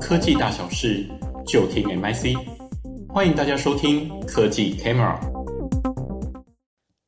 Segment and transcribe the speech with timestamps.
[0.00, 1.08] 科技大小事，
[1.46, 2.36] 就听 MIC。
[3.08, 5.20] 欢迎大家收听科技 Camera。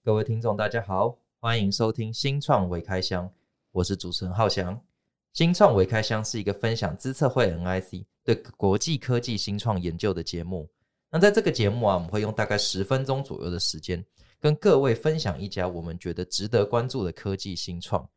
[0.04, 3.28] 各位听众，大家好，欢迎收听新创微开箱，
[3.72, 4.80] 我是主持人浩翔。
[5.32, 10.68] 新创微开箱是一个分享资策会 NIC 对国际科技新创研究的节目。
[11.10, 14.04] 那在这个节目啊，我们会用大概十分钟左右的时间，
[14.40, 18.08] 跟各位分享一家我们觉得值得关注的科技新创。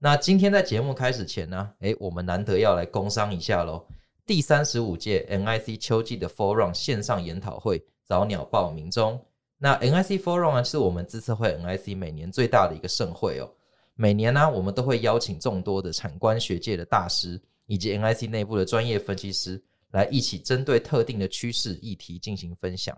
[0.00, 3.84] 那今天在节目开始前呢，诶，我们难得要来工商一下喽。
[4.24, 9.20] 第三十五届 NIC 秋季的 Forum 线上研讨会早鸟报名中。
[9.58, 13.50] 那 NIC Forum 啊，是我们自策会 NIC 每年最大的一个盛会哦。
[13.96, 22.96] 每年呢，我们都会邀请众多的产官学界的大师，以及 NIC 内部的专业分析师，来一起针对特定的趋势议题进行分享。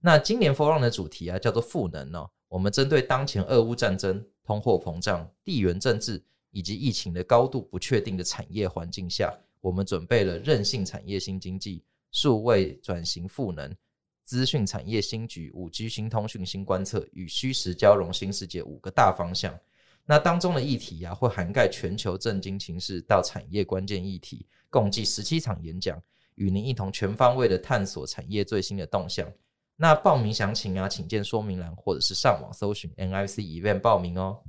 [0.00, 2.28] 那今年 Forum 的主题啊，叫做赋能哦。
[2.48, 6.20] 我们针对当前俄乌战争、通货膨胀、地缘政治。
[6.50, 11.82] 以及疫情的高度不确定的产业环境下，我们准备了韧性产业新经济、
[12.12, 13.74] 数位转型赋能、
[14.24, 19.58] 资讯产业新局、五 G 新通讯新观测与虚实交融新世界五个大方向。
[20.06, 26.02] 那当中的议题啊，会涵盖全球政经情势到产业关键议题，共计十七场演讲，
[26.34, 29.30] 与您一同全方位的探索产业最新的动向。
[29.76, 34.42] 那报名详情啊，请见说明栏或者是上网搜寻 NIC Event 报名哦。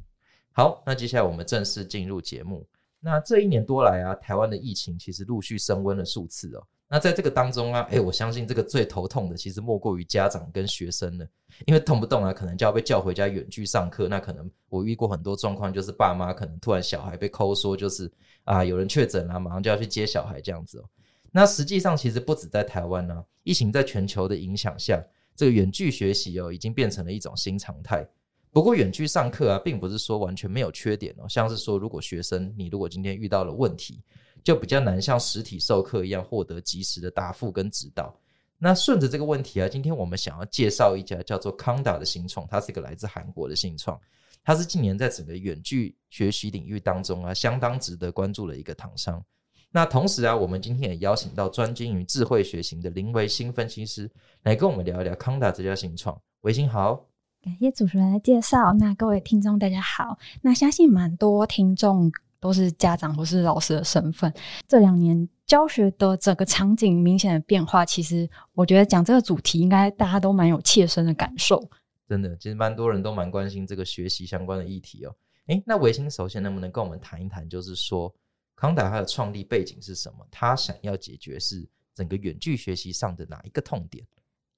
[0.53, 2.65] 好，那接下来我们正式进入节目。
[2.99, 6.63] 那这一年多来啊，台湾的疫情其实陆续升温了数次哦。
[6.87, 11.25] 那在这个当中啊，诶，我相信这个最头痛的其实莫过于家长跟学生了，
[11.65, 14.09] 因为动不动啊，可能就要被叫回家远距上课。
[14.09, 18.11] 那可能我遇过很多状况，就是爸妈可能突然小孩被抠说，就是
[18.43, 20.83] 啊有人确诊了，马上就要去接小孩这样子哦。
[21.31, 25.01] 那实际上其实不止在台湾呢，疫情在全球的影响下，
[25.33, 28.05] 这个远距学习哦，已经变成了一种新常态。
[28.53, 31.25] 不过远距上课啊，并不是说完全没有缺点哦。
[31.29, 34.03] 像是说，如果学生你如果今天遇到了问题，
[34.43, 38.13] 就比较难像实体授课一样获得及时的答复跟指导。
[38.57, 43.99] 那顺着这个问题啊，今天我们想要介绍一家叫做康达的新创，它是一个来自韩国的新创，
[44.43, 49.23] 它是近年在整个远距学习领域当中啊，相当值得关注的一个厂商。
[49.71, 54.11] 那同时啊，我们今天也邀请到专精于智慧学习的林维新分析师
[54.43, 56.21] 来跟我们聊一聊康达这家新创。
[56.41, 57.10] 维新好。
[57.43, 58.71] 感谢主持人的介绍。
[58.73, 60.15] 那各位听众大家好。
[60.43, 64.31] 那相信蛮多听众都是家长或是老师的身份。
[64.67, 71.67] 这两年教学的整个场景明显的变化，其实我觉得讲这个主题，应该大家都蛮有切身的感受。
[72.07, 75.15] 真的，其实蛮多人都蛮关心这个学习相关的议题哦。
[75.47, 78.13] 诶，那维新首先能不能跟我们谈一谈，就是说
[78.55, 80.17] 康达它的创立背景是什么？
[80.29, 84.05] 他想要解决是整个远距学习上的哪一个痛点？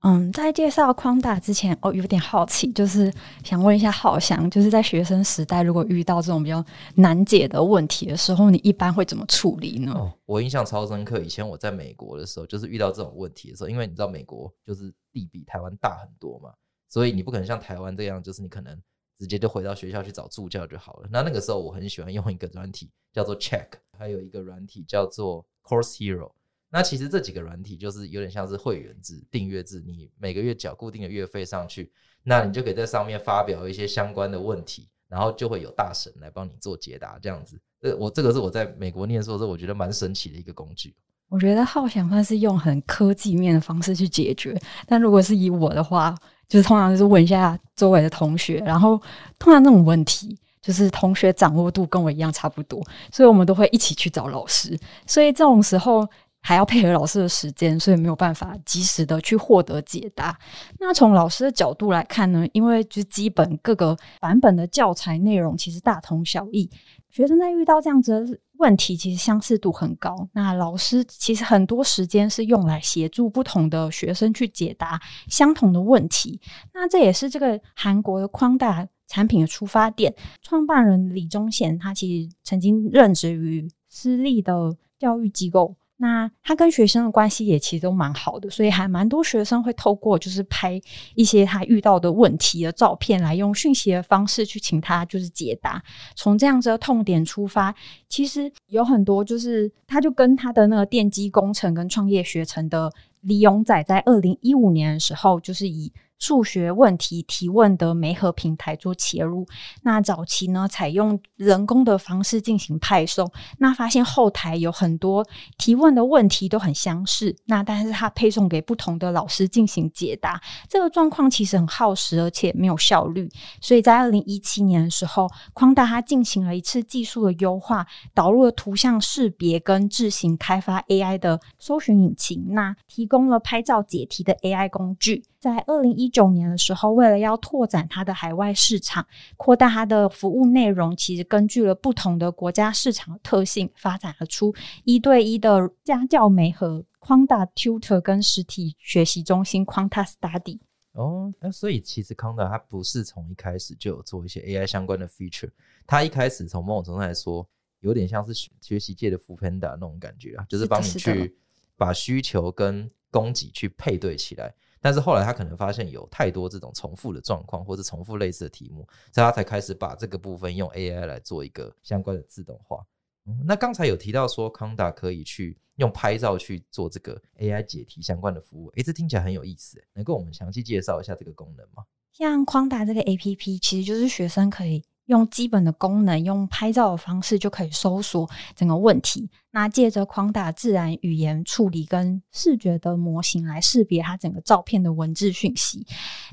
[0.06, 3.10] 嗯，在介绍框大之前，哦，有点好奇，就是
[3.42, 6.64] 想问一下浩翔，就是在学生时代，如果遇到这种比较
[6.96, 10.14] 难解的问题的时候，你一般会怎么处理呢？
[10.26, 16.52] 我印象超深刻，以前我在美国的时候，就是遇到这种问题的时候，因为你知道美国就是地比台湾大很多嘛，
[16.90, 18.78] 所以你不可能像台湾这样，就是你可能
[19.18, 21.08] 直接就回到学校去找助教就好了。
[21.10, 26.32] 那那个时候我很喜欢用一个软体叫做 Check，还有一个软体叫做 Course Hero。
[26.76, 31.92] 那其实这几个软体就是有点像是会员制、订阅制，你每个月缴固定的月费上去，
[32.24, 37.62] 那你就可以在上面发表一些相关的问题，然后就会有大神来帮你做解答，这样子。
[37.80, 40.96] 这我这个是我在美国念书的时候，我觉得蛮神奇的一个工具。
[41.30, 46.18] 我觉得浩翔算是用很科技面的方式去解决，但如果是以我的话，
[46.48, 49.00] 就是通常就是问一下周围的同学，然后
[49.38, 54.76] 通常这种问题就是同学掌握度跟我一样差不多，所以我们都会一起去找老师，
[55.06, 56.10] 所以这种时候。
[56.46, 60.38] 还要配合老师的时间，所以没有办法及时的去获得解答。
[60.78, 66.70] 那从老师的角度来看呢，因为就基本各个版本的教材内容其实大同小异，
[67.10, 70.28] 学生在遇到这样子的问题，其实相似度很高。
[70.34, 75.00] 那老师其实很多时间是用来协助不同的学生去解答
[75.30, 76.42] 相同的问题。
[76.74, 80.14] 那这也是这个韩国的 Conda 产品的出发点。
[80.42, 85.78] 创办人李忠贤他其实曾经任职于私立的教育机构。
[86.04, 90.78] 那他跟学生的关系也其实都蛮好的，所以还蛮多学生会透过就是拍
[91.16, 95.82] 一些他遇到的问题的照片，来用讯息的方式去请他就是解答。
[96.14, 97.74] 从这样子的痛点出发，
[98.10, 102.92] 其实有很多就是他就跟他的那个电机工程跟创业学程的
[103.22, 105.90] 李勇仔，在二零一五年的时候，就是以
[106.20, 109.46] 数学问题提问的媒合平台做切入，
[109.82, 115.26] 那早期呢，采用人工的方式进行派送，那发现后台有很多
[115.58, 135.26] 提问的问题都很相似，那但是它配送给不同的老师进行解答，这个状况其实很耗时，而且没有效率，所以在二零一七年的时候，宽达它进行了一次技术的优化，导入了图像识别跟自行开发 AI 的搜寻引擎，那提供了拍照解题的 AI 工具。
[135.40, 139.06] 在二零一九年的时候，为了要拓展它的海外市场，
[139.38, 144.54] 扩大它的服务内容，其实根据了不同的国家市场的特性，发展了出
[144.84, 150.60] 一对一的家教媒和 Quanta Tutor 跟实体学习中心 Quanta Study。
[150.94, 155.50] 哦，那所以其实 Quanta 它不是从一开始就有做一些 AI 相关的 feature，
[155.88, 157.48] 它一开始从某种程度来说，
[157.80, 161.36] 有点像是学习界的 foodpanda 那种感觉啊，就是帮你去
[161.84, 164.54] 把需求跟供给去配对起来。
[164.80, 172.86] 但是后来他可能发现有太多这种重复的状况，或者重复类似的题目，所以他才开始把这个部分用 AI 来做一个相关的自动化。
[173.26, 181.84] 嗯，那刚才有提到说康达可以去用拍照去做这个 AI 解题相关的服务，诶，这听起来很有意思，能跟我们详细介绍一下这个功能吗？
[182.12, 184.84] 像 Conda 这个 APP，其实就是学生可以。
[185.06, 189.30] 用基本的功能，用拍照的方式就可以搜索整个问题。
[189.52, 195.86] 那借着 Quanta 自然语言处理跟视觉的模型来识别它整个照片的文字讯息。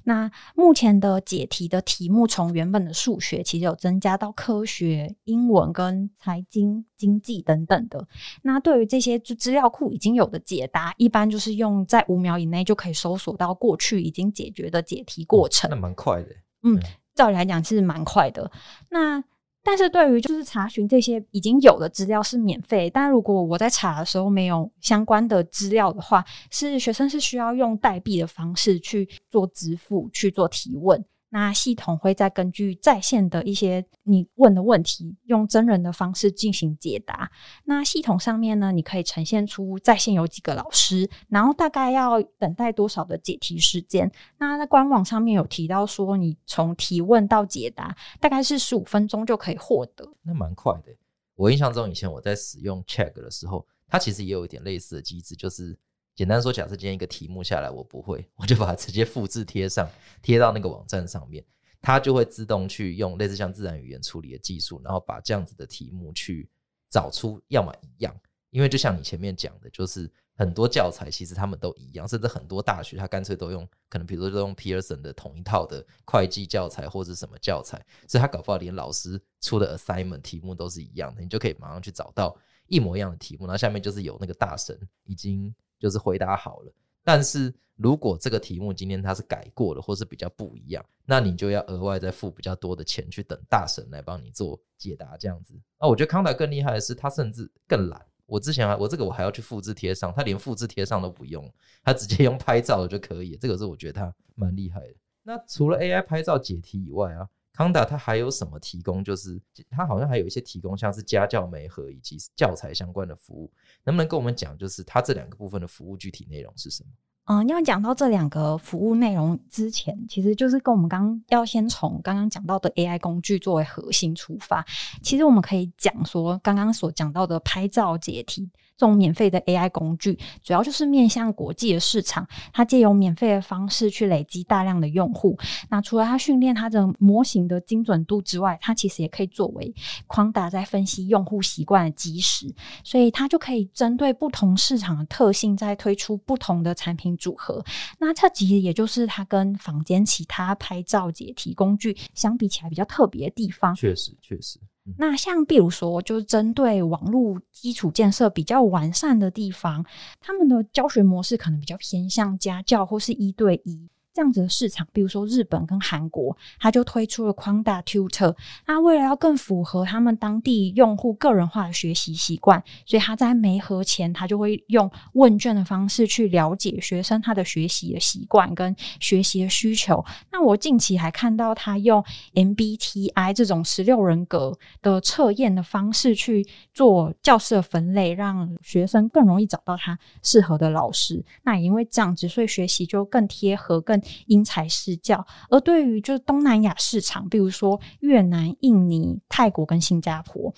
[0.05, 8.09] 那目前的解题的题目，从原本的数学，其实有增加到科学、英文跟财经、经济等等的。
[8.41, 15.69] 那对于这些就资料库已经有的解答，一般就是用在五秒以内就可以搜索到过去已经解决的解题过程。
[15.69, 16.29] 那蛮快的，
[16.63, 16.81] 嗯。
[17.15, 18.51] 照理来讲是蛮快的，
[18.91, 19.23] 那
[19.63, 31.05] 但是对于就是查询这些已经有的资料是免费，但如果我在查的时候没有相关的资料的话，是学生是需要用代币的方式去做支付去做提问。
[31.31, 37.31] 那系统会再根据在线的一些你问的问题，用真人的方式进行解答。
[37.65, 44.11] 那系统上面呢，你可以呈现出在线有几个老师，然后大概要等待多少的解题时间。
[44.39, 50.05] 那在官网上面有提到说，你从提问到解答大概是十五分钟就可以获得。
[50.23, 50.93] 那蛮快的。
[51.37, 55.79] 我印象中以前我在使用 Check 的时候，它其实也有一点类似的机制，就是。
[56.15, 59.89] 简单说，假设今天一个题目下来，我不会， 我就把它直接复制贴上，
[60.21, 61.43] 贴到那个网站上面，
[61.81, 66.47] 它就会自动去用类似像自然语言处理的技术，然后把这样子的题目去
[66.91, 68.15] 找出要么一样，
[68.51, 82.37] 因为就像你前面讲的，就是很多教材其实他们都一样，甚至很多大学它干脆都用，可能比如说都用 Pearson 的同一套的会计教材或者什么教材，所以他搞不好连老师出的 assignment 题目都是一样的，你就可以马上去找到
[82.67, 85.55] 一模一样的题目，然后下面就是有那个大神已经。
[85.81, 86.73] 就是回答好了，
[87.03, 95.59] 但是如果这个题目今天它是改过了，或是比较不一样，那你就要额外再付比较多的钱去等大神来帮你做解答，这样子。
[95.81, 98.07] 那我觉得康达更厉害的是，它甚至更懒。
[98.27, 101.51] 我之前还我这个我还要去复制贴上，它连复制贴上都不用，
[101.83, 103.37] 它直接用拍照的就可以。
[103.37, 104.95] 这个是我觉得它蛮厉害的。
[105.23, 107.27] 那除了 AI 拍照解题以外啊。
[107.61, 109.05] Conda 它还有什么提供？
[109.05, 113.53] 就是它好像还有一些提供，像是家教媒合以及教材相关的服务，
[113.85, 114.57] 能不能跟我们讲？
[114.57, 116.89] 就是它这两个部分的服务具体内容是什么？
[117.31, 124.67] 嗯，要讲到这两个服务内容之前，其实就是跟我们刚要先从刚刚讲到的 AI 工具作为核心出发。
[125.01, 128.51] 其实我们可以讲说，刚刚所讲到的拍照解题。
[128.77, 135.39] 这种免费的 AI 工具，主要就是面向国际的市场，它借由免费的方式去累积大量的用户。
[135.69, 139.75] 那除了它训练它的模型的精准度之外，它其实也可以作为
[140.09, 142.51] Quanta 在分析用户习惯的基石，
[142.83, 147.65] 所以它就可以针对不同市场的特性，再推出不同的产品组合。
[148.01, 153.73] 那这其实也就是它跟房间其他拍照解题工具相比起来比较特别的地方。
[153.77, 154.59] 确实，确实。
[154.97, 159.85] 那像比如说，就是针对网络基础建设比较完善的地方，
[160.19, 163.89] 他们的教学模式可能比较偏向家教或是一对一。
[164.13, 168.35] 这样子的市场，比如说日本跟韩国，他就推出了 Quanta Tutor。
[168.67, 180.05] 那为了要更符合他们当地用户个人化的学习习惯，所以他在没合前，他就会用问卷的方式去了解学生他的学习的习惯跟学习的需求。
[180.33, 191.25] 那我近期还看到他用 MBTI 这种十六人格的测验的方式去做教室的分类，让学生更容易找到他适合的老师。
[191.45, 194.00] 那也因为这样子，所以学习就更贴合更。
[194.27, 195.27] 因材施教。
[195.49, 200.53] 而对于就是东南亚市场，比如说越南、印尼、泰国跟新加坡，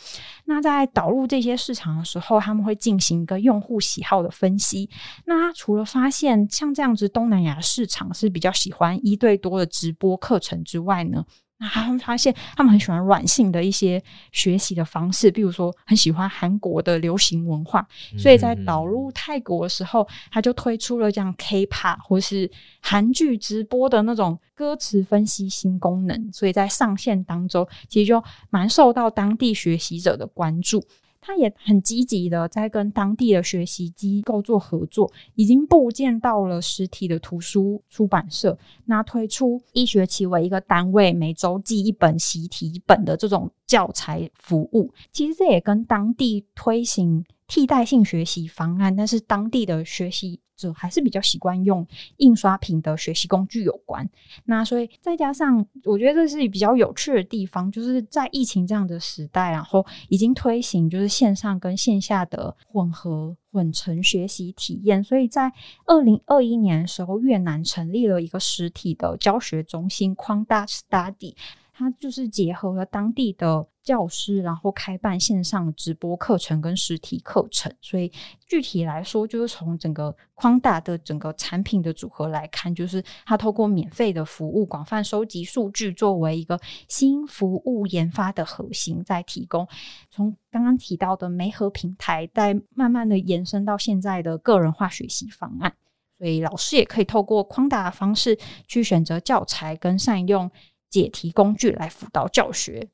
[0.44, 4.88] 那在导入这些市场的时候，他们会进行一个用户喜好的分析。
[5.24, 11.24] 那除了发现像这样子东南亚市场是比较喜欢一对多的直播课程之外呢，
[11.70, 14.02] 他们发现，他们很喜欢软性的一些
[14.32, 17.86] 学习的方式，比如说很喜欢韩国的流行文化，
[18.18, 22.50] 所以在导入泰国的时候，他就推出了这样 K-pop 或是
[22.80, 30.84] 韩剧直播的那种歌词分析新功能，所以在上线当中，其实就蛮受到当地学习者的关注。
[31.22, 44.92] 他也很积极的在跟当地的学习机构做合作，已经布建到了实体的图书出版社，那推出一学期为一个单位，每周寄一本习题本的这种教材服务。
[45.12, 51.86] 其实这也跟当地推行替代性学习方案，但是当地的学习者还是比较习惯用
[52.18, 54.08] 印刷品的学习工具有关。
[54.44, 65.02] 那所以再加上，我觉得这是比较有趣的地方，就是在疫情这样的时代，然后已经推行就是线上跟线下的混合混成学习体验。
[65.02, 65.52] 所以在
[65.86, 71.34] 二零二一年的时候，越南成立了一个实体的教学中心 Quang Study。
[71.74, 77.72] 它就是结合了当地的教师，然后开办线上直播课程跟实体课程。
[77.80, 78.10] 所以
[78.46, 86.58] 具体来说，就是从整个框大的整个产品的组合来看，就是它透过免费的服务，广泛收集数据，作为一个
[86.88, 89.66] 新服务研发的核心，在提供
[90.10, 95.74] 从刚刚提到的媒合平台，再慢慢的延伸到现在的个人化学习方案。
[96.18, 100.50] 所以老师也可以透过框大的方式去选择教材跟善用。
[100.92, 102.86] 解题工具来辅导教学，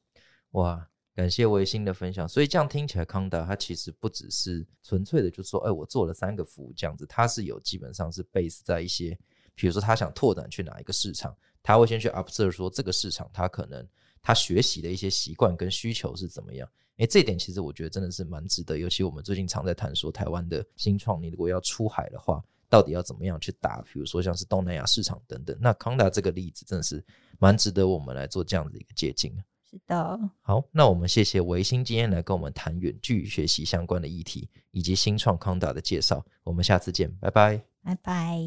[0.53, 0.89] 哇！
[1.15, 2.29] 感谢维新的分享。
[2.29, 9.19] 所以这样听起来，康达它其实不只是纯粹的，就是说，哎、我做了三个服务这样子，它是有基本上是 base 在一些，
[9.55, 13.85] 比如说他想拓展去哪一个市场，他会先去 observe 说这个市场他可能
[14.23, 16.69] 他学习的一些习惯跟需求是怎么样。
[16.99, 22.43] 哎、这点其实我觉得真的是蛮值得，尤其我们最近常在谈说台湾的新创，你如果要出海的话。
[22.71, 23.81] 到底要怎么样去打？
[23.91, 27.03] 比如说像是东南亚市场等等，那康达这个例子真的是
[27.39, 29.33] 蛮值得我们来做这样的一个借鉴。
[29.71, 36.25] 是的，好，那我们谢谢维新今天来跟我们谈远距学习相关的议题，以及新创康达的介绍。
[36.43, 38.39] 我们下次见，拜拜，拜拜。